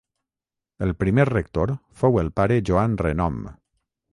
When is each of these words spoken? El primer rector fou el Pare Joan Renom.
El 0.85 0.93
primer 1.03 1.25
rector 1.29 1.73
fou 2.01 2.17
el 2.25 2.33
Pare 2.41 2.61
Joan 2.71 2.97
Renom. 3.07 3.41